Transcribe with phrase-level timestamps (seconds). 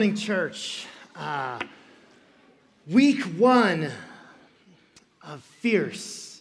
[0.00, 0.86] Morning, church.
[1.14, 1.58] Uh,
[2.86, 3.90] week one
[5.22, 6.40] of Fierce.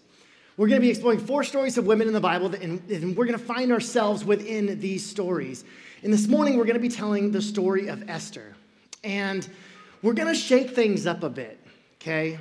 [0.56, 3.26] We're going to be exploring four stories of women in the Bible, and, and we're
[3.26, 5.66] going to find ourselves within these stories.
[6.04, 8.56] And this morning, we're going to be telling the story of Esther.
[9.04, 9.46] And
[10.04, 11.60] we're going to shake things up a bit,
[12.02, 12.40] okay?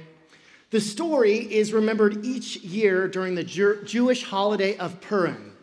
[0.71, 5.57] The story is remembered each year during the Jew- Jewish holiday of Purim.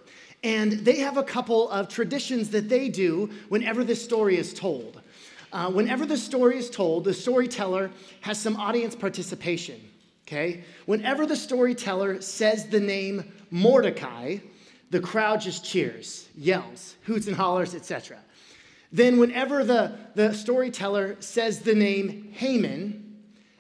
[0.44, 5.02] And they have a couple of traditions that they do whenever this story is told.
[5.56, 9.80] Uh, whenever the story is told, the storyteller has some audience participation.
[10.28, 10.66] Okay?
[10.86, 14.40] Whenever the storyteller says the name Mordecai,
[14.90, 18.18] the crowd just cheers, yells, hoots and hollers, etc.
[18.92, 23.16] Then, whenever the, the storyteller says the name Haman,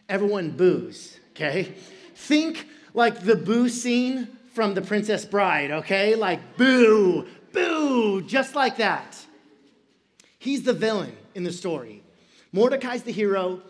[0.10, 1.18] everyone boos.
[1.32, 1.76] Okay?
[2.14, 6.16] Think like the boo scene from The Princess Bride, okay?
[6.16, 9.18] Like, boo, boo, just like that.
[10.38, 12.02] He's the villain in the story.
[12.52, 13.62] Mordecai's the hero,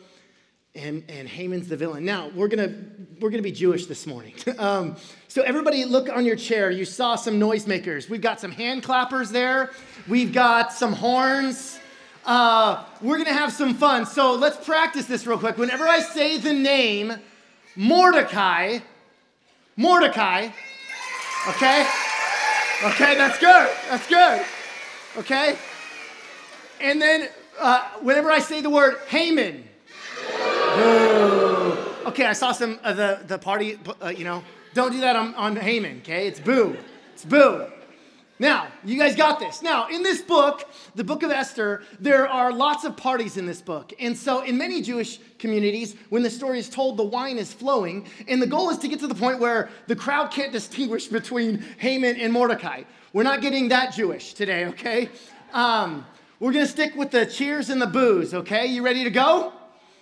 [0.76, 2.06] and, and Haman's the villain.
[2.06, 2.74] Now, we're gonna,
[3.20, 4.36] we're gonna be Jewish this morning.
[4.58, 4.96] um,
[5.28, 6.72] so, everybody, look on your chair.
[6.72, 8.10] You saw some noisemakers.
[8.10, 9.72] We've got some hand clappers there,
[10.08, 11.80] we've got some horns.
[12.26, 14.06] Uh, we're gonna have some fun.
[14.06, 15.58] So, let's practice this real quick.
[15.58, 17.14] Whenever I say the name
[17.76, 18.80] Mordecai,
[19.76, 20.50] Mordecai,
[21.48, 21.88] Okay?
[22.84, 23.70] Okay, that's good.
[23.88, 24.44] That's good.
[25.18, 25.56] Okay?
[26.82, 29.64] And then uh, whenever I say the word Haman,
[30.76, 31.78] boo.
[32.08, 35.34] Okay, I saw some of the, the party, uh, you know, don't do that on,
[35.36, 36.28] on Haman, okay?
[36.28, 36.78] It's boo.
[37.14, 37.66] It's boo.
[38.38, 39.62] Now, you guys got this.
[39.62, 43.62] Now, in this book, the book of Esther, there are lots of parties in this
[43.62, 43.94] book.
[43.98, 48.06] And so, in many Jewish communities, when the story is told, the wine is flowing.
[48.28, 51.64] And the goal is to get to the point where the crowd can't distinguish between
[51.78, 52.84] Haman and Mordecai.
[53.14, 55.10] We're not getting that Jewish today, okay?
[55.54, 56.06] Um,
[56.40, 58.66] we're going to stick with the cheers and the boos, okay?
[58.66, 59.54] You ready to go?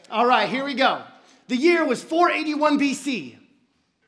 [0.10, 1.04] All right, here we go.
[1.48, 3.36] The year was 481 BC.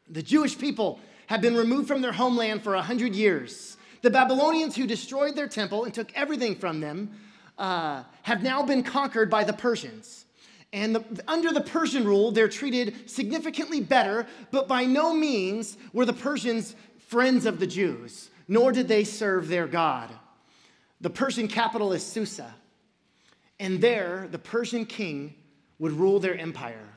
[0.09, 3.77] The Jewish people had been removed from their homeland for 100 years.
[4.01, 7.11] The Babylonians, who destroyed their temple and took everything from them,
[7.57, 10.25] uh, have now been conquered by the Persians.
[10.73, 16.05] And the, under the Persian rule, they're treated significantly better, but by no means were
[16.05, 16.75] the Persians
[17.07, 20.09] friends of the Jews, nor did they serve their God.
[21.01, 22.53] The Persian capital is Susa,
[23.59, 25.35] and there the Persian king
[25.79, 26.87] would rule their empire.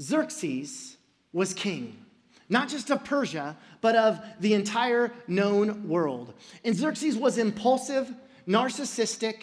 [0.00, 0.96] Xerxes
[1.32, 2.04] was king
[2.48, 6.34] not just of Persia, but of the entire known world.
[6.64, 8.12] And Xerxes was impulsive,
[8.46, 9.42] narcissistic,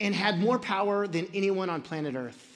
[0.00, 2.48] and had more power than anyone on planet Earth.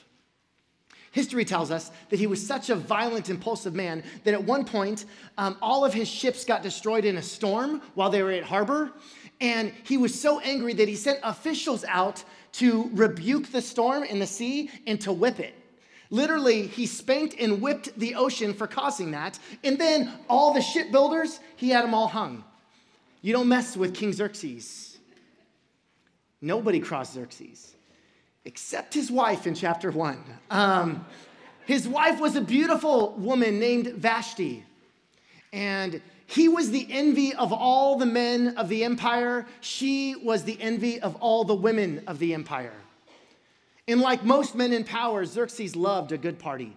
[1.10, 5.06] History tells us that he was such a violent, impulsive man that at one point,
[5.38, 8.92] um, all of his ships got destroyed in a storm while they were at harbor.
[9.40, 14.18] And he was so angry that he sent officials out to rebuke the storm in
[14.18, 15.54] the sea and to whip it.
[16.08, 19.38] Literally, he spanked and whipped the ocean for causing that.
[19.64, 22.44] And then all the shipbuilders, he had them all hung.
[23.22, 24.98] You don't mess with King Xerxes.
[26.40, 27.76] Nobody crossed Xerxes
[28.46, 30.22] except his wife in chapter one.
[30.50, 31.04] Um,
[31.66, 34.64] his wife was a beautiful woman named Vashti.
[35.52, 39.46] And he was the envy of all the men of the empire.
[39.60, 42.74] She was the envy of all the women of the empire.
[43.88, 46.76] And like most men in power, Xerxes loved a good party.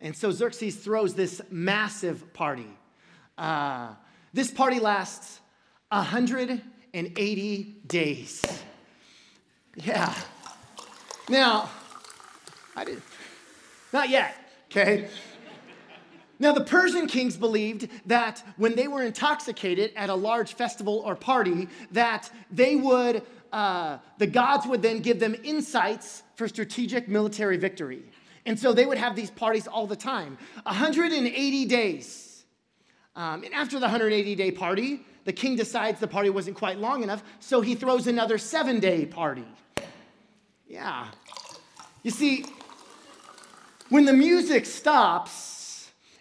[0.00, 2.68] And so Xerxes throws this massive party.
[3.36, 3.94] Uh,
[4.34, 5.40] this party lasts
[5.88, 8.44] 180 days.
[9.74, 10.14] Yeah.
[11.28, 11.70] Now,
[12.76, 13.02] I did
[13.92, 14.34] not yet,
[14.70, 15.08] okay?
[16.40, 21.16] Now, the Persian kings believed that when they were intoxicated at a large festival or
[21.16, 23.22] party, that they would
[23.52, 28.02] uh, the gods would then give them insights for strategic military victory.
[28.46, 32.44] And so they would have these parties all the time 180 days.
[33.16, 37.02] Um, and after the 180 day party, the king decides the party wasn't quite long
[37.02, 39.44] enough, so he throws another seven day party.
[40.66, 41.08] Yeah.
[42.02, 42.44] You see,
[43.88, 45.57] when the music stops,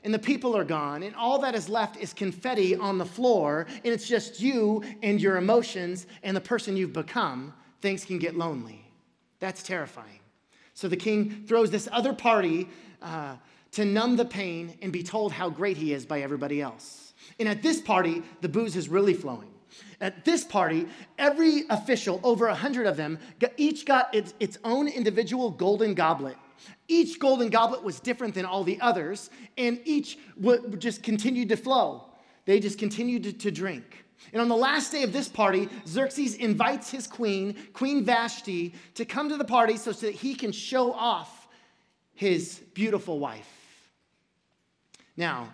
[0.07, 3.67] and the people are gone, and all that is left is confetti on the floor,
[3.83, 8.37] and it's just you and your emotions and the person you've become, things can get
[8.37, 8.89] lonely.
[9.41, 10.21] That's terrifying.
[10.73, 12.69] So the king throws this other party
[13.01, 13.35] uh,
[13.73, 17.13] to numb the pain and be told how great he is by everybody else.
[17.37, 19.51] And at this party, the booze is really flowing.
[19.99, 20.87] At this party,
[21.17, 23.19] every official, over a hundred of them,
[23.57, 26.37] each got its, its own individual golden goblet.
[26.87, 30.17] Each golden goblet was different than all the others, and each
[30.77, 32.05] just continued to flow.
[32.45, 34.05] They just continued to, to drink.
[34.33, 39.05] And on the last day of this party, Xerxes invites his queen, Queen Vashti, to
[39.05, 41.47] come to the party so that he can show off
[42.13, 43.91] his beautiful wife.
[45.15, 45.53] Now,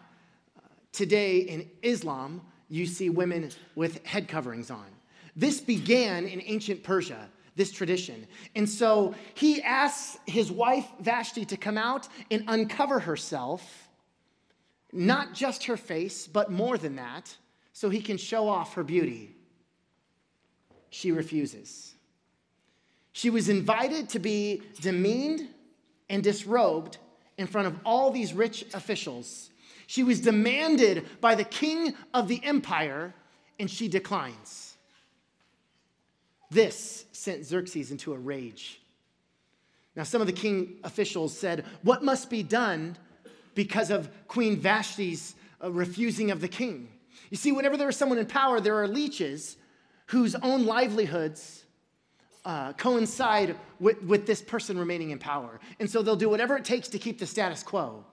[0.92, 4.86] today in Islam, you see women with head coverings on.
[5.36, 8.28] This began in ancient Persia, this tradition.
[8.56, 13.90] And so he asks his wife Vashti to come out and uncover herself,
[14.92, 17.36] not just her face, but more than that,
[17.72, 19.36] so he can show off her beauty.
[20.90, 21.94] She refuses.
[23.14, 25.48] She was invited to be demeaned
[26.10, 26.98] and disrobed
[27.38, 29.50] in front of all these rich officials.
[29.88, 33.14] She was demanded by the king of the empire,
[33.60, 34.73] and she declines.
[36.54, 38.80] This sent Xerxes into a rage.
[39.96, 42.98] Now, some of the king officials said, What must be done
[43.56, 46.90] because of Queen Vashti's uh, refusing of the king?
[47.30, 49.58] You see, whenever there is someone in power, there are leeches
[50.08, 51.66] whose own livelihoods
[52.46, 55.60] uh, coincide with, with this person remaining in power.
[55.80, 58.06] And so they'll do whatever it takes to keep the status quo.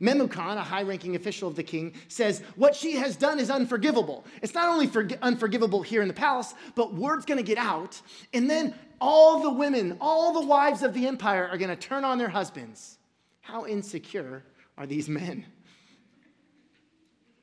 [0.00, 4.24] Memucan, a high ranking official of the king, says, What she has done is unforgivable.
[4.42, 8.00] It's not only for, unforgivable here in the palace, but word's gonna get out.
[8.32, 12.18] And then all the women, all the wives of the empire are gonna turn on
[12.18, 12.98] their husbands.
[13.40, 14.44] How insecure
[14.76, 15.46] are these men?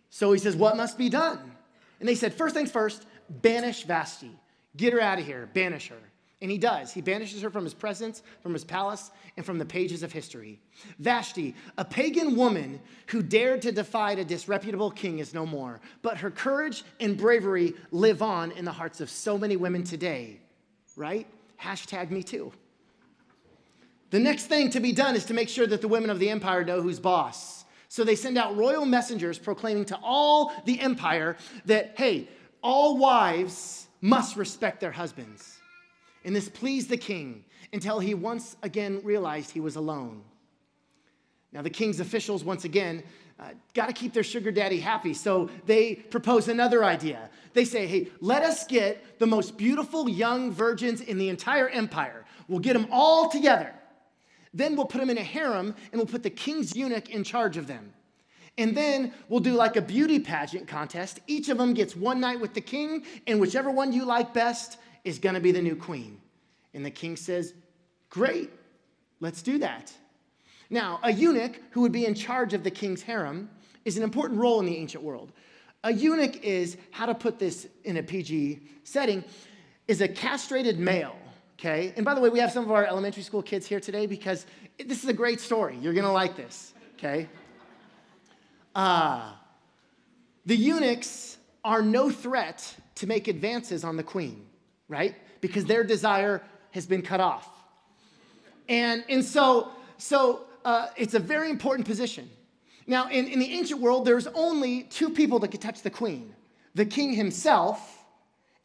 [0.10, 1.40] So he says, What must be done?
[2.00, 4.32] And they said, First things first, banish Vashti.
[4.76, 5.96] Get her out of here, banish her.
[6.42, 6.92] And he does.
[6.92, 10.60] He banishes her from his presence, from his palace, and from the pages of history.
[11.00, 15.80] Vashti, a pagan woman who dared to defy a disreputable king, is no more.
[16.02, 20.42] But her courage and bravery live on in the hearts of so many women today,
[20.98, 21.28] right?
[21.62, 22.52] Hashtag me too.
[24.10, 26.30] The next thing to be done is to make sure that the women of the
[26.30, 27.64] empire know who's boss.
[27.88, 32.28] So they send out royal messengers proclaiming to all the empire that, hey,
[32.62, 35.58] all wives must respect their husbands.
[36.26, 40.24] And this pleased the king until he once again realized he was alone.
[41.52, 43.04] Now, the king's officials, once again,
[43.40, 45.14] uh, got to keep their sugar daddy happy.
[45.14, 47.30] So they propose another idea.
[47.54, 52.26] They say, hey, let us get the most beautiful young virgins in the entire empire.
[52.48, 53.74] We'll get them all together.
[54.54, 57.58] Then we'll put them in a harem and we'll put the king's eunuch in charge
[57.58, 57.94] of them.
[58.58, 61.20] And then we'll do like a beauty pageant contest.
[61.26, 64.78] Each of them gets one night with the king, and whichever one you like best,
[65.04, 66.20] is going to be the new queen.
[66.74, 67.54] And the king says,
[68.10, 68.52] Great,
[69.20, 69.92] let's do that.
[70.70, 73.50] Now, a eunuch who would be in charge of the king's harem
[73.86, 75.32] is an important role in the ancient world.
[75.84, 79.24] A eunuch is, how to put this in a PG setting,
[79.88, 81.16] is a castrated male,
[81.60, 81.94] okay?
[81.96, 84.46] And by the way, we have some of our elementary school kids here today because
[84.84, 85.78] this is a great story.
[85.82, 87.28] You're gonna like this, okay?
[88.74, 89.34] Uh,
[90.46, 94.46] the eunuchs are no threat to make advances on the queen
[94.94, 95.16] right?
[95.42, 96.42] Because their desire
[96.72, 97.50] has been cut off.
[98.70, 102.30] And, and so, so uh, it's a very important position.
[102.86, 106.34] Now, in, in the ancient world, there's only two people that could touch the queen
[106.76, 108.04] the king himself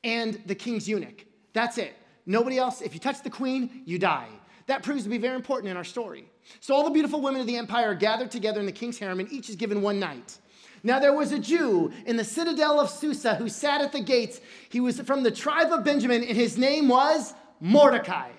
[0.02, 1.26] and the king's eunuch.
[1.52, 1.94] That's it.
[2.24, 4.28] Nobody else, if you touch the queen, you die.
[4.66, 6.24] That proves to be very important in our story.
[6.60, 9.20] So, all the beautiful women of the empire are gathered together in the king's harem,
[9.20, 10.38] and each is given one night.
[10.82, 14.40] Now there was a Jew in the citadel of Susa who sat at the gates.
[14.68, 18.30] He was from the tribe of Benjamin, and his name was Mordecai.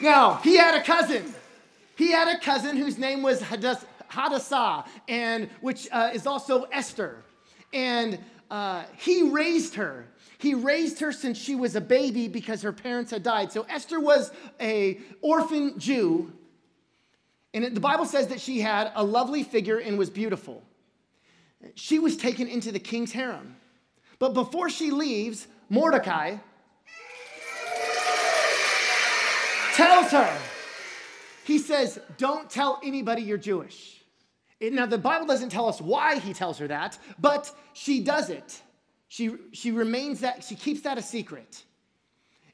[0.00, 1.34] Now, he had a cousin.
[1.96, 7.22] He had a cousin whose name was Hadassah, and which uh, is also Esther.
[7.72, 8.18] And
[8.50, 10.06] uh, he raised her.
[10.38, 13.50] He raised her since she was a baby because her parents had died.
[13.52, 16.32] So Esther was a orphan Jew
[17.54, 20.62] and the Bible says that she had a lovely figure and was beautiful.
[21.76, 23.56] She was taken into the king's harem.
[24.18, 26.36] But before she leaves, Mordecai
[29.74, 30.38] tells her,
[31.44, 34.02] he says, Don't tell anybody you're Jewish.
[34.60, 38.62] Now, the Bible doesn't tell us why he tells her that, but she does it.
[39.08, 41.62] She, she remains that, she keeps that a secret.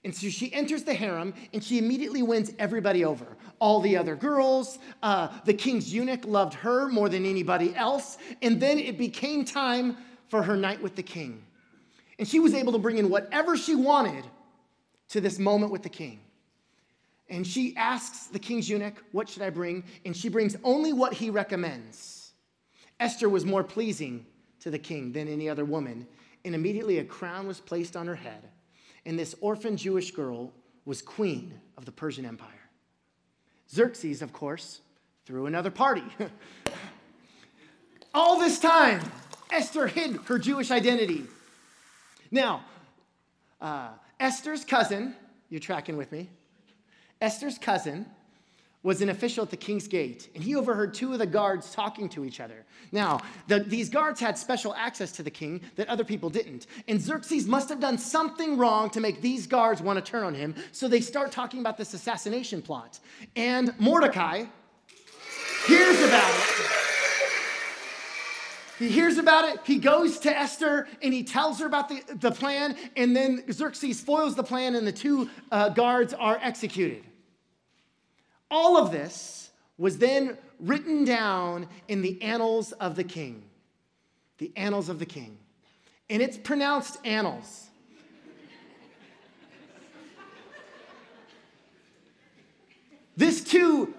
[0.03, 3.37] And so she enters the harem and she immediately wins everybody over.
[3.59, 8.17] All the other girls, uh, the king's eunuch loved her more than anybody else.
[8.41, 11.43] And then it became time for her night with the king.
[12.19, 14.25] And she was able to bring in whatever she wanted
[15.11, 16.21] to this moment with the king.
[17.29, 19.85] And she asks the king's eunuch, What should I bring?
[20.05, 22.33] And she brings only what he recommends.
[22.99, 24.27] Esther was more pleasing
[24.61, 26.07] to the king than any other woman.
[26.45, 28.49] And immediately a crown was placed on her head
[29.07, 30.53] and this orphan Jewish girl
[30.85, 32.49] was queen of the Persian Empire.
[33.71, 34.81] Xerxes, of course,
[35.25, 36.03] threw another party.
[38.15, 39.01] all this time,
[39.51, 41.25] Esther hid her Jewish identity.
[42.31, 42.65] Now,
[43.61, 45.15] uh, Esther's cousin,
[45.49, 46.29] you're tracking with me?
[47.21, 48.07] Esther's cousin
[48.83, 52.09] was an official at the king's gate, and he overheard two of the guards talking
[52.09, 52.65] to each other.
[52.93, 56.67] Now, the, these guards had special access to the king that other people didn't.
[56.89, 60.35] And Xerxes must have done something wrong to make these guards want to turn on
[60.35, 63.01] him, so they start talking about this assassination plot.
[63.37, 64.45] And Mordecai
[65.67, 66.67] hears about it.
[68.79, 69.61] He hears about it.
[69.65, 72.75] He goes to Esther and he tells her about the, the plan.
[72.97, 77.05] And then Xerxes foils the plan, and the two uh, guards are executed.
[78.51, 83.43] All of this was then written down in the annals of the king.
[84.39, 85.39] The annals of the king.
[86.09, 87.69] And it's pronounced annals.
[93.17, 93.95] this too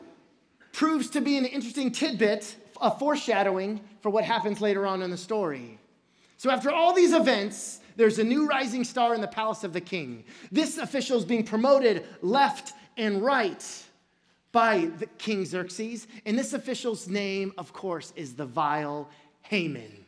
[0.73, 5.17] proves to be an interesting tidbit, a foreshadowing for what happens later on in the
[5.17, 5.77] story.
[6.37, 9.81] So, after all these events, there's a new rising star in the palace of the
[9.81, 10.23] king.
[10.51, 13.63] This official is being promoted left and right
[14.51, 16.07] by the King Xerxes.
[16.25, 19.09] And this official's name, of course, is the vile
[19.43, 20.05] Haman.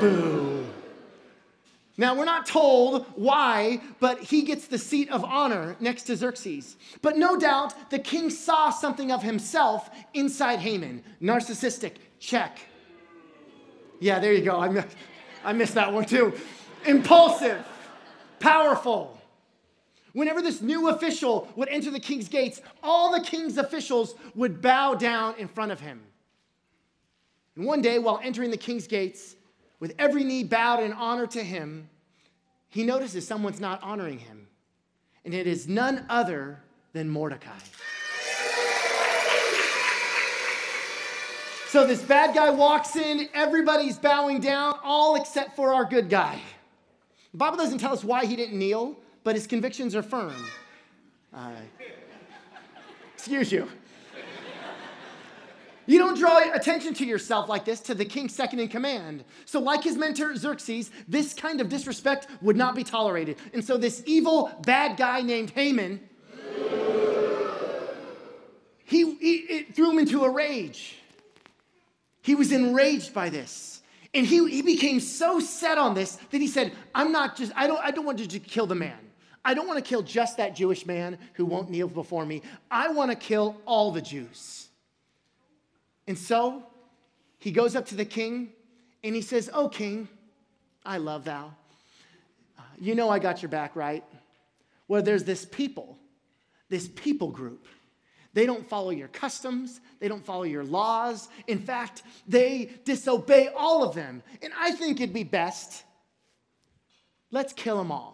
[0.00, 0.64] Boo.
[1.96, 6.76] Now, we're not told why, but he gets the seat of honor next to Xerxes.
[7.02, 11.04] But no doubt the king saw something of himself inside Haman.
[11.22, 12.58] Narcissistic, check.
[14.00, 14.58] Yeah, there you go.
[14.58, 14.84] I
[15.44, 16.32] I missed that one too.
[16.84, 17.64] Impulsive,
[18.40, 19.18] powerful,
[20.14, 24.94] Whenever this new official would enter the king's gates, all the king's officials would bow
[24.94, 26.00] down in front of him.
[27.56, 29.34] And one day, while entering the king's gates,
[29.80, 31.90] with every knee bowed in honor to him,
[32.68, 34.46] he notices someone's not honoring him.
[35.24, 36.60] And it is none other
[36.92, 37.58] than Mordecai.
[41.68, 46.40] So this bad guy walks in, everybody's bowing down, all except for our good guy.
[47.32, 50.34] The Bible doesn't tell us why he didn't kneel but his convictions are firm.
[51.32, 51.50] Uh,
[53.14, 53.68] excuse you.
[55.86, 59.24] You don't draw attention to yourself like this to the king's second in command.
[59.44, 63.36] So, like his mentor Xerxes, this kind of disrespect would not be tolerated.
[63.52, 66.00] And so, this evil, bad guy named Haman,
[68.86, 70.96] he, he it threw him into a rage.
[72.22, 73.82] He was enraged by this.
[74.14, 77.66] And he, he became so set on this that he said, I'm not just, I
[77.66, 78.96] don't, I don't want to just kill the man.
[79.44, 82.42] I don't want to kill just that Jewish man who won't kneel before me.
[82.70, 84.68] I want to kill all the Jews.
[86.06, 86.64] And so
[87.38, 88.52] he goes up to the king
[89.02, 90.08] and he says, Oh, king,
[90.84, 91.54] I love thou.
[92.78, 94.04] You know I got your back, right?
[94.88, 95.98] Well, there's this people,
[96.68, 97.66] this people group.
[98.32, 99.80] They don't follow your customs.
[100.00, 101.28] They don't follow your laws.
[101.46, 104.22] In fact, they disobey all of them.
[104.42, 105.84] And I think it'd be best,
[107.30, 108.13] let's kill them all.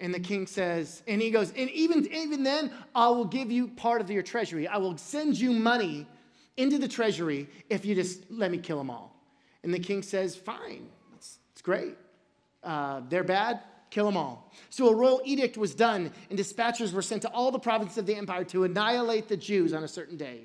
[0.00, 3.68] And the king says, and he goes, and even, even then, I will give you
[3.68, 4.66] part of your treasury.
[4.66, 6.06] I will send you money
[6.56, 9.14] into the treasury if you just let me kill them all.
[9.62, 11.96] And the king says, fine, it's, it's great.
[12.62, 14.50] Uh, they're bad, kill them all.
[14.70, 18.06] So a royal edict was done, and dispatchers were sent to all the provinces of
[18.06, 20.44] the empire to annihilate the Jews on a certain day.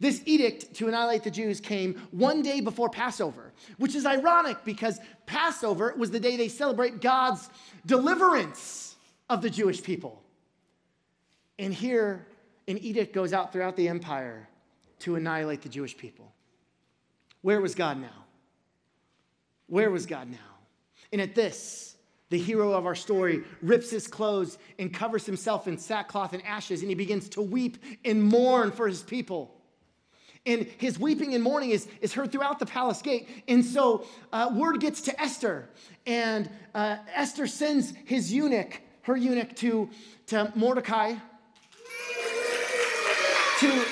[0.00, 4.98] This edict to annihilate the Jews came one day before Passover, which is ironic because
[5.26, 7.50] Passover was the day they celebrate God's
[7.84, 8.96] deliverance
[9.28, 10.22] of the Jewish people.
[11.58, 12.26] And here,
[12.66, 14.48] an edict goes out throughout the empire
[15.00, 16.32] to annihilate the Jewish people.
[17.42, 18.24] Where was God now?
[19.66, 20.38] Where was God now?
[21.12, 21.96] And at this,
[22.30, 26.80] the hero of our story rips his clothes and covers himself in sackcloth and ashes,
[26.80, 29.59] and he begins to weep and mourn for his people.
[30.46, 33.28] And his weeping and mourning is, is heard throughout the palace gate.
[33.46, 35.68] And so uh, word gets to Esther,
[36.06, 39.90] and uh, Esther sends his eunuch, her eunuch, to,
[40.28, 41.16] to Mordecai
[43.60, 43.84] to,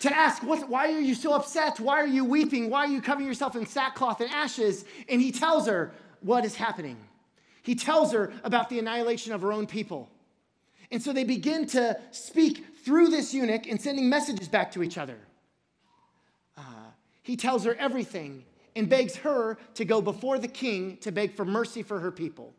[0.00, 1.78] to ask, what, why are you so upset?
[1.78, 2.68] Why are you weeping?
[2.68, 4.84] Why are you covering yourself in sackcloth and ashes?
[5.08, 6.96] And he tells her what is happening.
[7.62, 10.10] He tells her about the annihilation of her own people.
[10.90, 14.98] And so they begin to speak through this eunuch and sending messages back to each
[14.98, 15.18] other.
[16.56, 16.62] Uh,
[17.22, 21.44] he tells her everything and begs her to go before the king to beg for
[21.44, 22.54] mercy for her people.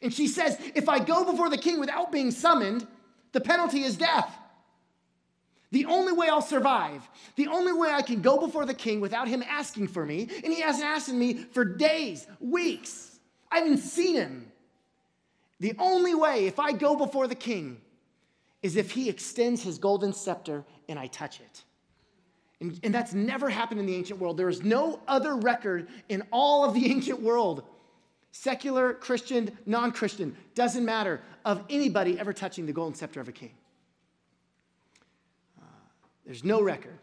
[0.00, 2.86] And she says, If I go before the king without being summoned,
[3.32, 4.38] the penalty is death.
[5.72, 7.02] The only way I'll survive,
[7.36, 10.52] the only way I can go before the king without him asking for me, and
[10.52, 13.18] he hasn't asked me for days, weeks.
[13.50, 14.51] I haven't seen him.
[15.62, 17.80] The only way, if I go before the king,
[18.62, 21.62] is if he extends his golden scepter and I touch it.
[22.60, 24.36] And, and that's never happened in the ancient world.
[24.36, 27.62] There is no other record in all of the ancient world,
[28.32, 33.32] secular, Christian, non Christian, doesn't matter, of anybody ever touching the golden scepter of a
[33.32, 33.52] king.
[35.60, 35.64] Uh,
[36.26, 36.98] there's no record.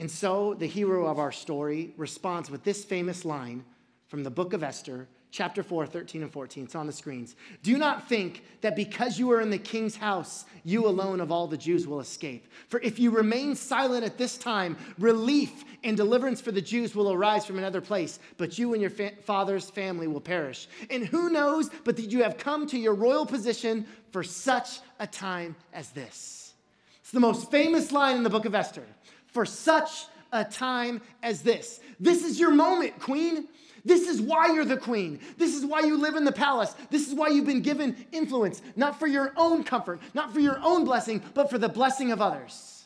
[0.00, 3.64] And so the hero of our story responds with this famous line
[4.08, 6.64] from the book of Esther, chapter 4, 13 and 14.
[6.64, 7.36] It's on the screens.
[7.62, 11.46] Do not think that because you are in the king's house, you alone of all
[11.46, 12.46] the Jews will escape.
[12.68, 17.12] For if you remain silent at this time, relief and deliverance for the Jews will
[17.12, 20.68] arise from another place, but you and your fa- father's family will perish.
[20.90, 25.06] And who knows but that you have come to your royal position for such a
[25.06, 26.54] time as this?
[27.00, 28.84] It's the most famous line in the book of Esther.
[29.26, 31.80] For such a time as this.
[31.98, 33.48] This is your moment, queen.
[33.84, 35.20] This is why you're the queen.
[35.36, 36.74] This is why you live in the palace.
[36.90, 40.58] This is why you've been given influence, not for your own comfort, not for your
[40.62, 42.84] own blessing, but for the blessing of others.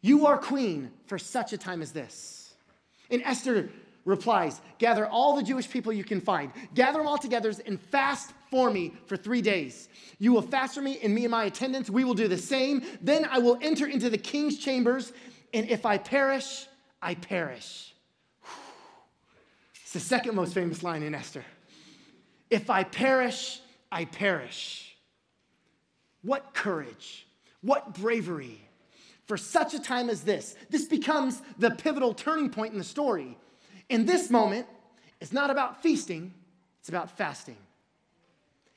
[0.00, 2.54] You are queen for such a time as this.
[3.10, 3.70] And Esther
[4.04, 8.32] replies Gather all the Jewish people you can find, gather them all together and fast
[8.50, 9.88] for me for three days.
[10.18, 12.84] You will fast for me, and me and my attendants, we will do the same.
[13.00, 15.12] Then I will enter into the king's chambers,
[15.52, 16.66] and if I perish,
[17.00, 17.93] I perish
[19.94, 21.44] the second most famous line in Esther.
[22.50, 23.60] If I perish,
[23.90, 24.96] I perish.
[26.22, 27.26] What courage,
[27.62, 28.60] what bravery.
[29.26, 33.38] For such a time as this, this becomes the pivotal turning point in the story.
[33.88, 34.66] In this moment,
[35.20, 36.34] it's not about feasting,
[36.80, 37.56] it's about fasting.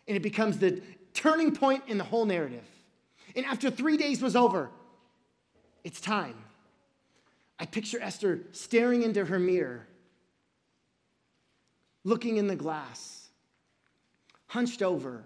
[0.07, 0.81] And it becomes the
[1.13, 2.63] turning point in the whole narrative.
[3.35, 4.69] And after three days was over,
[5.83, 6.35] it's time.
[7.59, 9.87] I picture Esther staring into her mirror
[12.07, 13.27] looking in the glass,
[14.45, 15.25] hunched over,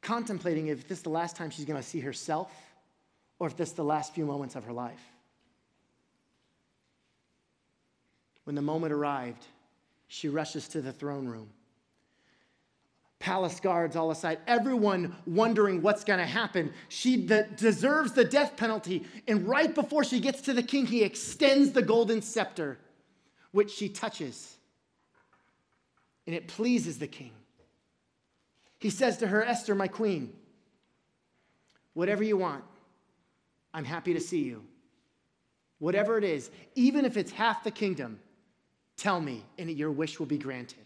[0.00, 2.52] contemplating if this is the last time she's going to see herself
[3.40, 5.02] or if this is the last few moments of her life.
[8.44, 9.44] When the moment arrived,
[10.06, 11.50] she rushes to the throne room.
[13.18, 16.72] Palace guards all aside, everyone wondering what's going to happen.
[16.90, 19.04] She the, deserves the death penalty.
[19.26, 22.78] And right before she gets to the king, he extends the golden scepter,
[23.50, 24.58] which she touches
[26.26, 27.32] and it pleases the king.
[28.78, 30.32] He says to her, Esther, my queen,
[31.94, 32.64] whatever you want,
[33.72, 34.64] I'm happy to see you.
[35.78, 38.20] Whatever it is, even if it's half the kingdom,
[38.96, 40.78] tell me, and your wish will be granted.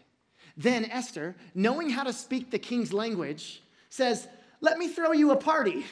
[0.55, 4.27] Then Esther, knowing how to speak the king's language, says,
[4.59, 5.85] Let me throw you a party.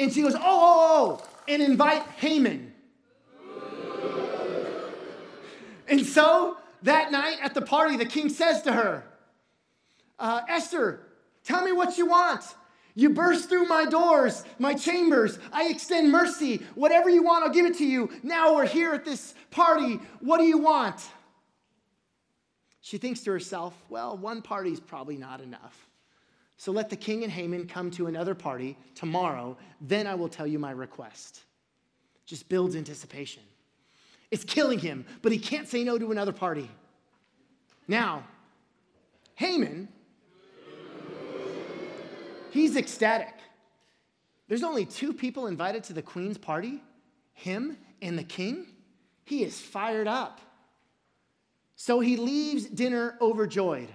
[0.00, 2.71] and she goes, Oh, oh, oh, and invite Haman.
[5.92, 9.04] And so that night at the party, the king says to her,
[10.18, 11.00] uh, Esther,
[11.44, 12.42] tell me what you want.
[12.94, 15.38] You burst through my doors, my chambers.
[15.52, 16.62] I extend mercy.
[16.76, 18.08] Whatever you want, I'll give it to you.
[18.22, 20.00] Now we're here at this party.
[20.20, 21.06] What do you want?
[22.80, 25.90] She thinks to herself, well, one party's probably not enough.
[26.56, 29.58] So let the king and Haman come to another party tomorrow.
[29.78, 31.42] Then I will tell you my request.
[32.24, 33.42] Just builds anticipation.
[34.32, 36.70] It's killing him, but he can't say no to another party.
[37.86, 38.24] Now,
[39.34, 39.88] Haman,
[42.50, 43.34] he's ecstatic.
[44.48, 46.82] There's only two people invited to the queen's party
[47.34, 48.66] him and the king.
[49.24, 50.40] He is fired up.
[51.76, 53.88] So he leaves dinner overjoyed.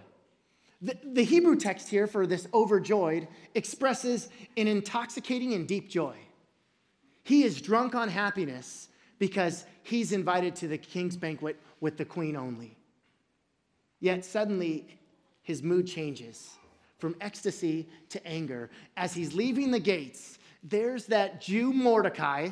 [0.82, 6.16] The, the, Hebrew text here for this overjoyed expresses an intoxicating and deep joy.
[7.24, 8.90] He is drunk on happiness
[9.20, 12.78] because he's invited to the king's banquet with the queen only.
[14.00, 14.88] Yet suddenly,
[15.42, 16.52] his mood changes
[17.00, 18.70] from ecstasy to anger.
[18.96, 22.50] As he's leaving the gates, there's that Jew Mordecai.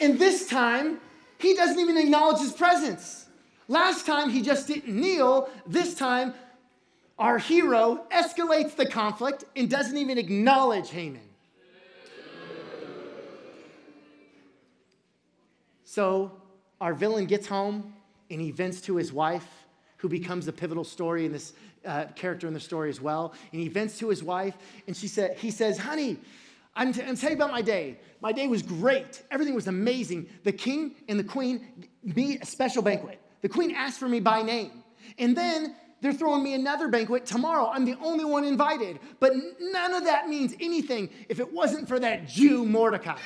[0.00, 1.00] And this time,
[1.38, 3.26] he doesn't even acknowledge his presence.
[3.68, 5.48] Last time, he just didn't kneel.
[5.66, 6.34] This time,
[7.18, 11.22] our hero escalates the conflict and doesn't even acknowledge Haman.
[15.94, 16.32] So
[16.80, 17.94] our villain gets home
[18.28, 19.46] and he vents to his wife,
[19.98, 21.52] who becomes a pivotal story in this
[21.86, 23.32] uh, character in the story as well.
[23.52, 24.56] And he vents to his wife,
[24.88, 26.16] and she said, he says, "Honey,
[26.74, 28.00] I'm, t- I'm telling you about my day.
[28.20, 29.22] My day was great.
[29.30, 30.26] Everything was amazing.
[30.42, 33.20] The king and the queen meet a special banquet.
[33.42, 34.72] The queen asked for me by name,
[35.16, 37.70] and then." They're throwing me another banquet tomorrow.
[37.72, 39.00] I'm the only one invited.
[39.20, 43.16] But none of that means anything if it wasn't for that Jew Mordecai.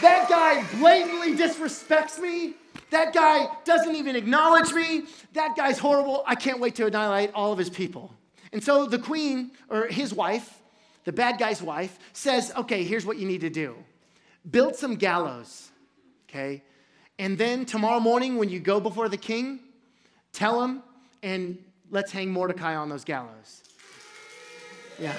[0.00, 2.54] That guy blatantly disrespects me.
[2.90, 5.04] That guy doesn't even acknowledge me.
[5.34, 6.22] That guy's horrible.
[6.26, 8.14] I can't wait to annihilate all of his people.
[8.52, 10.58] And so the queen, or his wife,
[11.04, 13.74] the bad guy's wife, says, Okay, here's what you need to do
[14.50, 15.70] build some gallows,
[16.28, 16.62] okay?
[17.18, 19.60] And then tomorrow morning, when you go before the king,
[20.32, 20.82] tell him,
[21.22, 21.58] and
[21.90, 23.62] let's hang Mordecai on those gallows.
[24.98, 25.14] Yeah.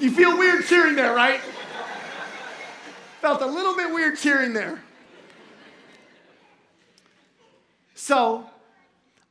[0.00, 1.40] You feel weird cheering there, right?
[3.22, 4.82] Felt a little bit weird cheering there.
[7.94, 8.50] So,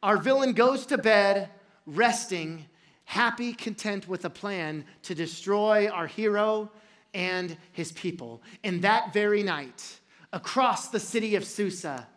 [0.02, 1.50] our villain goes to bed
[1.86, 2.68] resting,
[3.04, 6.72] happy, content with a plan to destroy our hero
[7.14, 8.42] and his people.
[8.64, 10.00] And that very night,
[10.32, 12.08] across the city of Susa,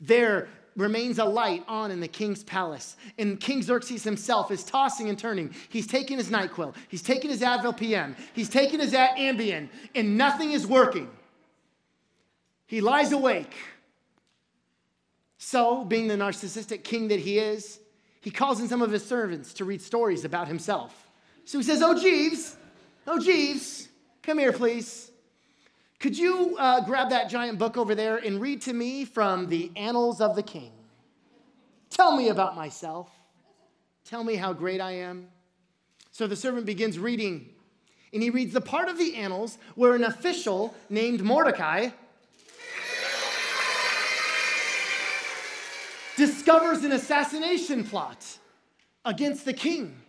[0.00, 2.96] there remains a light on in the king's palace.
[3.18, 5.54] And King Xerxes himself is tossing and turning.
[5.68, 10.52] He's taking his NyQuil, he's taking his Advil PM, he's taking his Ambien, and nothing
[10.52, 11.10] is working.
[12.66, 13.54] He lies awake.
[15.38, 17.80] So, being the narcissistic king that he is,
[18.20, 21.10] he calls in some of his servants to read stories about himself.
[21.44, 22.56] So he says, Oh, Jeeves,
[23.06, 23.88] oh, Jeeves,
[24.22, 25.11] come here, please.
[26.02, 29.70] Could you uh, grab that giant book over there and read to me from the
[29.76, 30.72] Annals of the King?
[31.90, 33.08] Tell me about myself.
[34.04, 35.28] Tell me how great I am.
[36.10, 37.50] So the servant begins reading,
[38.12, 41.90] and he reads the part of the Annals where an official named Mordecai
[46.16, 48.26] discovers an assassination plot
[49.04, 50.02] against the king.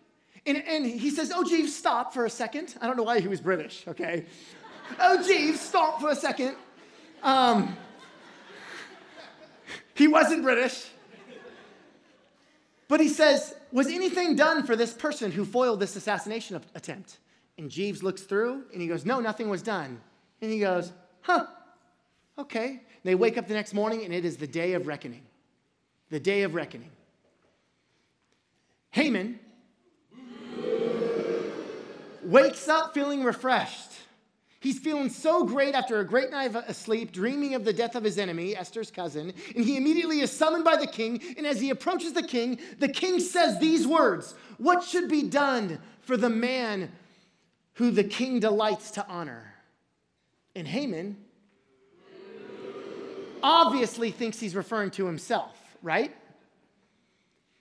[0.47, 2.73] And, and he says, Oh, Jeeves, stop for a second.
[2.82, 4.25] I don't know why he was British, okay?
[5.00, 6.56] Oh, Jeeves, stop for a second.
[7.22, 7.76] Um,
[9.93, 10.89] he wasn't British.
[12.88, 17.17] But he says, Was anything done for this person who foiled this assassination attempt?
[17.58, 20.00] And Jeeves looks through and he goes, No, nothing was done.
[20.41, 20.91] And he goes,
[21.22, 21.46] Huh,
[22.38, 22.69] okay.
[22.69, 25.24] And they wake up the next morning and it is the day of reckoning.
[26.10, 26.91] The day of reckoning.
[28.91, 29.39] Haman
[32.24, 33.92] wakes up feeling refreshed.
[34.63, 37.95] He's feeling so great after a great night of uh, sleep, dreaming of the death
[37.95, 41.21] of his enemy, Esther's cousin, and he immediately is summoned by the king.
[41.38, 45.80] And as he approaches the king, the king says these words What should be done
[46.04, 46.93] for the man
[47.73, 49.54] who the king delights to honor?
[50.56, 51.17] And Haman
[53.43, 56.15] obviously thinks he's referring to himself, right?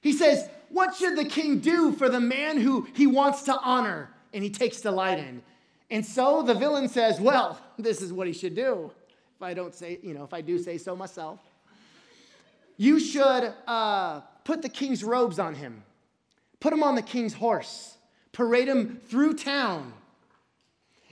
[0.01, 4.09] He says, What should the king do for the man who he wants to honor
[4.33, 5.43] and he takes delight in?
[5.93, 8.91] And so the villain says, Well, this is what he should do.
[9.37, 11.39] If I don't say, you know, if I do say so myself.
[12.79, 15.85] You should uh, put the king's robes on him,
[16.61, 17.99] put him on the king's horse,
[18.33, 19.93] parade him through town,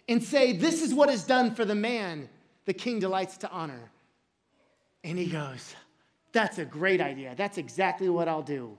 [0.08, 2.30] and say, This is what is done for the man
[2.64, 3.90] the king delights to honor.
[5.04, 5.74] And he goes,
[6.32, 7.34] That's a great idea.
[7.36, 8.78] That's exactly what I'll do.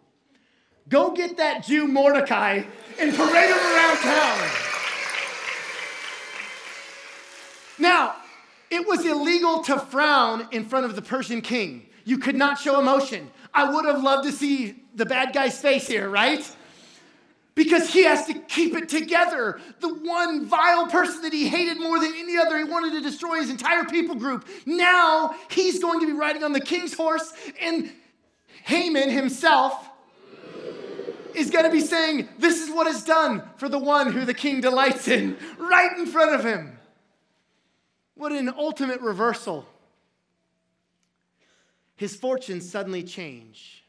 [0.89, 2.63] Go get that Jew Mordecai
[2.99, 4.70] and parade him around town.
[7.81, 8.15] Now,
[8.69, 11.87] it was illegal to frown in front of the Persian king.
[12.05, 13.29] You could not show emotion.
[13.53, 16.47] I would have loved to see the bad guy's face here, right?
[17.55, 19.59] Because he has to keep it together.
[19.79, 23.37] The one vile person that he hated more than any other, he wanted to destroy
[23.37, 24.47] his entire people group.
[24.65, 27.91] Now he's going to be riding on the king's horse, and
[28.63, 29.89] Haman himself
[31.33, 34.33] is going to be saying, This is what is done for the one who the
[34.33, 36.77] king delights in, right in front of him.
[38.15, 39.65] What an ultimate reversal.
[41.95, 43.83] His fortunes suddenly change.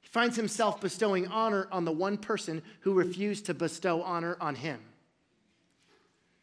[0.00, 4.54] He finds himself bestowing honor on the one person who refused to bestow honor on
[4.54, 4.80] him.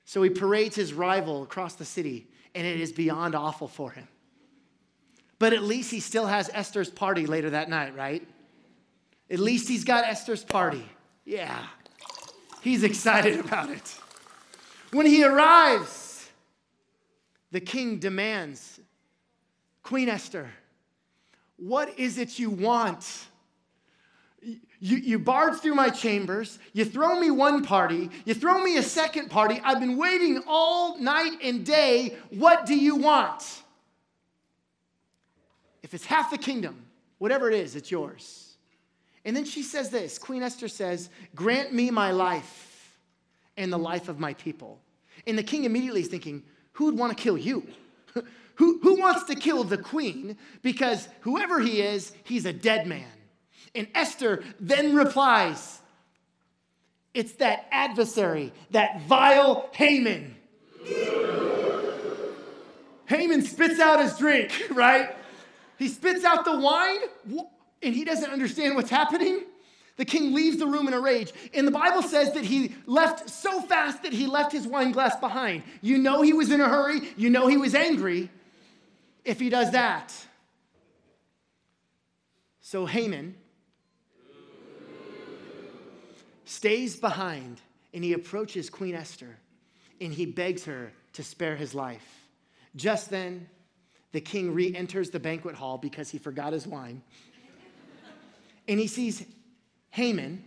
[0.06, 4.08] So he parades his rival across the city, and it is beyond awful for him.
[5.40, 8.26] But at least he still has Esther's party later that night, right?
[9.30, 10.88] At least he's got Esther's party.
[11.26, 11.66] Yeah.
[12.62, 13.96] He's excited about it.
[14.92, 16.07] When he arrives,
[17.52, 18.80] the king demands,
[19.84, 20.50] Queen Esther,
[21.58, 23.26] what is it you want?
[24.80, 28.84] You, you barge through my chambers, you throw me one party, you throw me a
[28.84, 29.60] second party.
[29.64, 32.16] I've been waiting all night and day.
[32.30, 33.44] What do you want?
[35.82, 36.86] If it's half the kingdom,
[37.18, 38.58] whatever it is, it's yours.
[39.26, 42.98] And then she says this Queen Esther says, Grant me my life
[43.58, 44.80] and the life of my people.
[45.26, 46.44] And the king immediately is thinking,
[46.78, 47.66] who would want to kill you?
[48.56, 50.38] who, who wants to kill the queen?
[50.62, 53.08] Because whoever he is, he's a dead man.
[53.74, 55.80] And Esther then replies,
[57.16, 60.36] It's that adversary, that vile Haman.
[63.08, 65.16] Haman spits out his drink, right?
[65.80, 67.00] he spits out the wine
[67.82, 69.42] and he doesn't understand what's happening.
[69.98, 71.34] The king leaves the room in a rage.
[71.54, 75.16] And the Bible says that he left so fast that he left his wine glass
[75.20, 75.64] behind.
[75.82, 78.30] You know he was in a hurry, you know he was angry
[79.26, 80.14] if he does that.
[82.62, 83.36] So Haman
[86.46, 87.60] stays behind
[87.94, 89.38] and he approaches Queen Esther
[90.00, 92.28] and he begs her to spare his life.
[92.76, 93.50] Just then,
[94.12, 97.02] the king re enters the banquet hall because he forgot his wine.
[98.68, 99.26] And he sees
[99.98, 100.44] Haman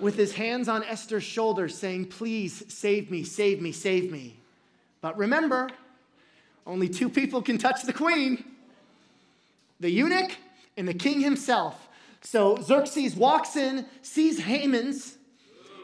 [0.00, 4.38] with his hands on Esther's shoulders saying, Please save me, save me, save me.
[5.02, 5.68] But remember,
[6.66, 8.42] only two people can touch the queen
[9.78, 10.36] the eunuch
[10.78, 11.88] and the king himself.
[12.22, 15.18] So Xerxes walks in, sees Haman's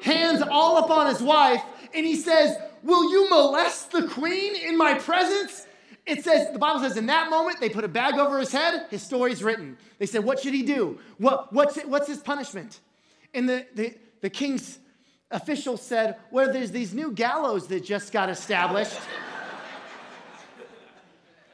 [0.01, 4.95] hands all upon his wife, and he says, Will you molest the queen in my
[4.95, 5.67] presence?
[6.07, 8.87] It says, the Bible says, in that moment, they put a bag over his head.
[8.91, 9.79] His story's written.
[9.99, 10.99] They said, What should he do?
[11.17, 12.81] What, what's, what's his punishment?
[13.33, 14.79] And the, the, the king's
[15.31, 18.99] official said, Well, there's these new gallows that just got established.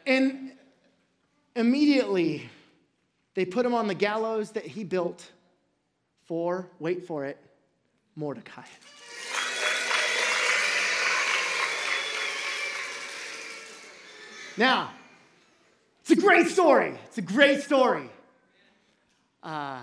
[0.04, 0.52] and
[1.54, 2.50] immediately,
[3.34, 5.30] they put him on the gallows that he built
[6.24, 7.38] for, wait for it,
[8.16, 8.64] Mordecai.
[14.56, 14.90] Now,
[16.00, 16.98] it's a great story.
[17.06, 18.10] It's a great story.
[19.42, 19.80] Uh,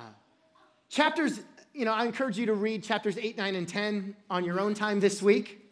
[0.89, 1.39] chapters,
[1.73, 4.73] you know, I encourage you to read chapters 8, 9, and 10 on your own
[4.73, 5.71] time this week.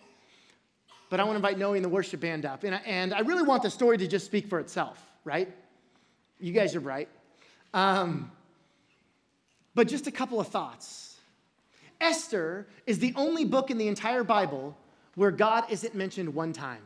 [1.10, 2.63] But I want to invite Noe and the worship band up.
[2.63, 5.53] And I, and I really want the story to just speak for itself, right?
[6.39, 7.10] You guys are bright.
[7.73, 8.31] Um,
[9.75, 11.17] but just a couple of thoughts.
[11.99, 14.75] Esther is the only book in the entire Bible
[15.15, 16.81] where God isn't mentioned one time.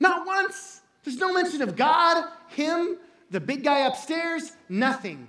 [0.00, 0.80] Not once.
[1.04, 2.98] There's no mention of God, Him,
[3.30, 5.28] the big guy upstairs, nothing.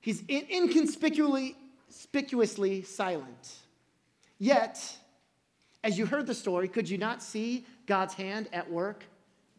[0.00, 1.56] He's inconspicuously
[1.92, 3.54] conspicuously silent.
[4.38, 4.96] Yet,
[5.84, 9.04] as you heard the story, could you not see God's hand at work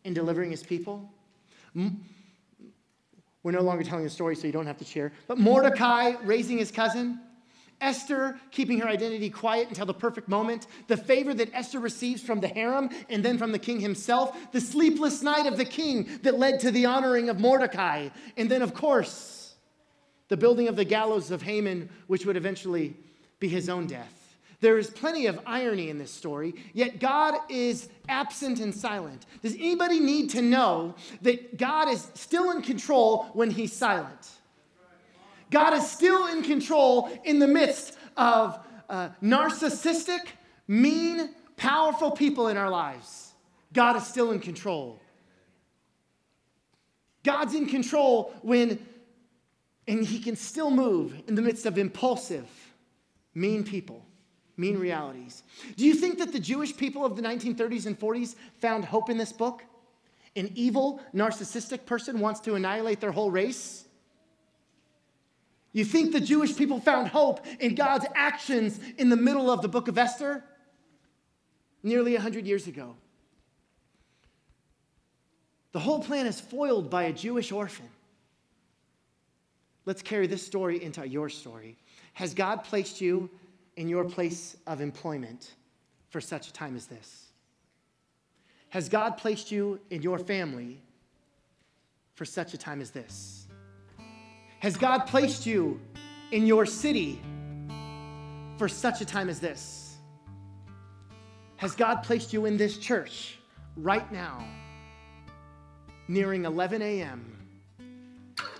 [0.04, 1.12] in delivering his people?
[3.43, 5.13] We're no longer telling the story, so you don't have to cheer.
[5.28, 7.19] But Mordecai raising his cousin,
[7.84, 12.39] Esther keeping her identity quiet until the perfect moment, the favor that Esther receives from
[12.39, 16.39] the harem and then from the king himself, the sleepless night of the king that
[16.39, 19.56] led to the honoring of Mordecai, and then, of course,
[20.30, 22.96] the building of the gallows of Haman, which would eventually
[23.39, 24.38] be his own death.
[24.62, 29.26] There is plenty of irony in this story, yet God is absent and silent.
[29.41, 34.30] Does anybody need to know that God is still in control when he's silent?
[35.54, 40.22] God is still in control in the midst of uh, narcissistic,
[40.68, 43.34] mean, powerful people in our lives.
[43.72, 45.00] God is still in control.
[47.24, 48.84] God's in control when,
[49.88, 52.50] and He can still move in the midst of impulsive,
[53.36, 54.04] mean people,
[54.58, 55.44] mean realities.
[55.78, 59.20] Do you think that the Jewish people of the 1930s and 40s found hope in
[59.20, 59.63] this book?
[60.36, 63.86] An evil, narcissistic person wants to annihilate their whole race?
[65.74, 69.68] You think the Jewish people found hope in God's actions in the middle of the
[69.68, 70.44] book of Esther?
[71.82, 72.96] Nearly 100 years ago.
[75.72, 77.90] The whole plan is foiled by a Jewish orphan.
[79.86, 81.78] Let's carry this story into your story.
[82.14, 83.30] Has God placed you
[83.76, 85.56] in your place of employment
[86.10, 87.26] for such a time as this?
[88.70, 90.80] Has God placed you in your family
[92.14, 93.43] for such a time as this?
[94.63, 95.82] Has God placed you
[96.32, 97.21] in your city
[98.58, 99.97] for such a time as this?
[101.58, 103.39] Has God placed you in this church
[103.76, 104.47] right now,
[106.08, 107.45] nearing 11 a.m.,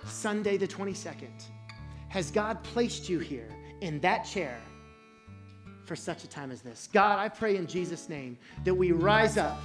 [0.04, 1.44] Sunday the 22nd?
[2.10, 3.48] Has God placed you here
[3.80, 4.60] in that chair
[5.86, 6.86] for such a time as this?
[6.92, 9.58] God, I pray in Jesus' name that we rise up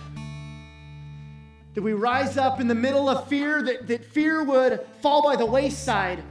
[1.79, 5.37] that we rise up in the middle of fear, that, that fear would fall by
[5.37, 6.21] the wayside,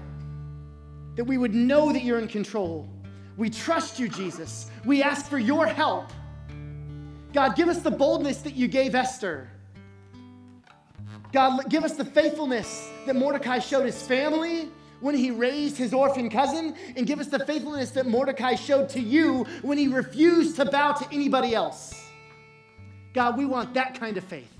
[1.17, 2.87] that we would know that you're in control.
[3.39, 4.71] We trust you, Jesus.
[4.85, 6.11] We ask for your help.
[7.33, 9.49] God, give us the boldness that you gave Esther.
[11.33, 14.69] God, give us the faithfulness that Mordecai showed his family
[15.01, 19.01] when he raised his orphan cousin, and give us the faithfulness that Mordecai showed to
[19.01, 21.95] you when he refused to bow to anybody else.
[23.15, 24.58] God, we want that kind of faith.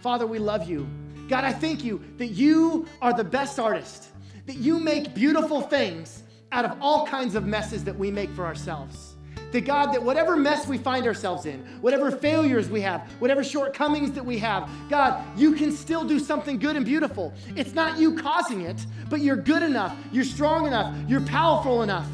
[0.00, 0.88] Father, we love you.
[1.28, 4.08] God, I thank you that you are the best artist,
[4.46, 8.44] that you make beautiful things out of all kinds of messes that we make for
[8.44, 9.14] ourselves.
[9.52, 14.12] That God, that whatever mess we find ourselves in, whatever failures we have, whatever shortcomings
[14.12, 17.32] that we have, God, you can still do something good and beautiful.
[17.56, 22.06] It's not you causing it, but you're good enough, you're strong enough, you're powerful enough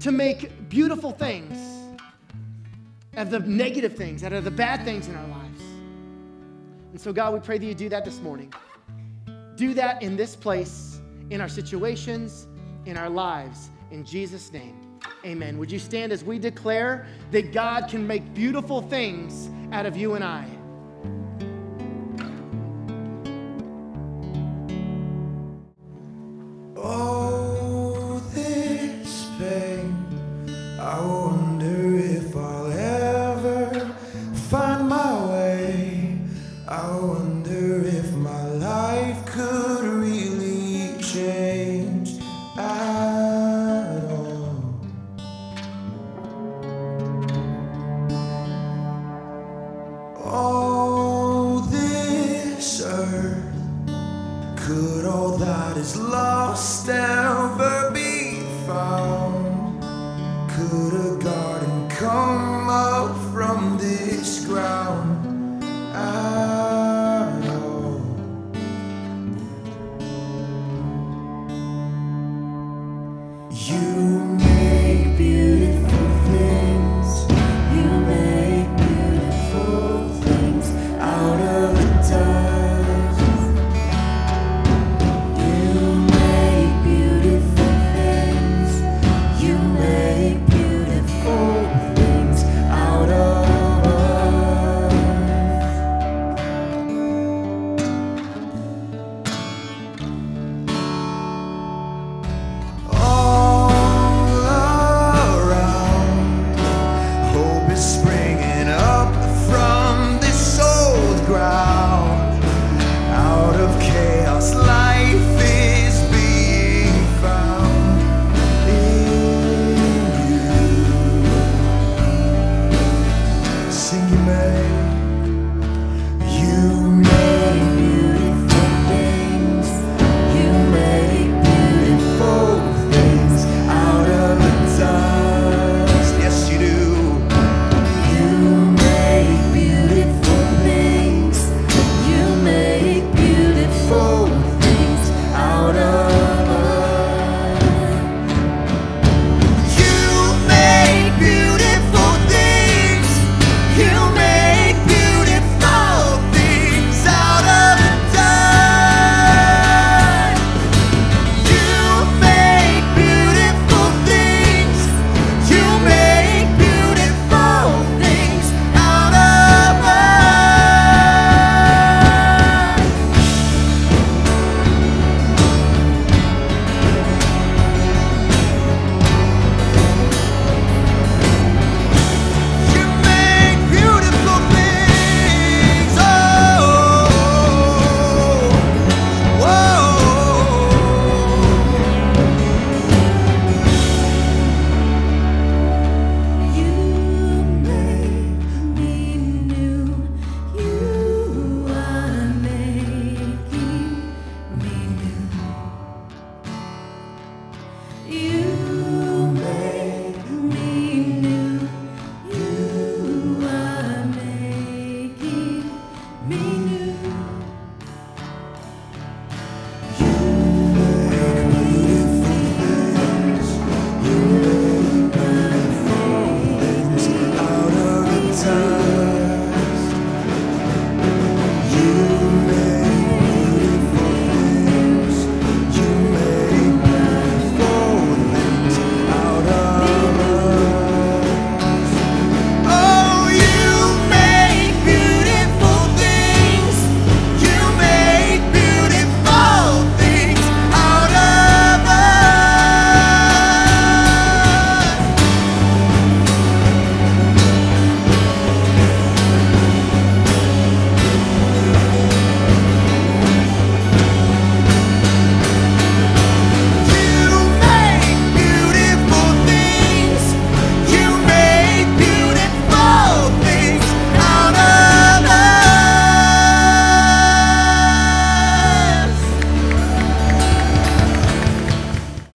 [0.00, 1.58] to make beautiful things
[3.16, 5.49] out of the negative things, out of the bad things in our lives.
[6.90, 8.52] And so, God, we pray that you do that this morning.
[9.56, 11.00] Do that in this place,
[11.30, 12.48] in our situations,
[12.86, 13.70] in our lives.
[13.90, 15.58] In Jesus' name, amen.
[15.58, 20.14] Would you stand as we declare that God can make beautiful things out of you
[20.14, 20.46] and I?